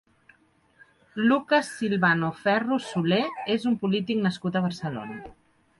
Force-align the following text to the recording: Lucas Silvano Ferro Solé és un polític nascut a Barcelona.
Lucas 1.29 1.67
Silvano 1.75 2.31
Ferro 2.41 2.81
Solé 2.91 3.23
és 3.59 3.69
un 3.73 3.79
polític 3.85 4.27
nascut 4.27 4.57
a 4.57 4.65
Barcelona. 4.69 5.23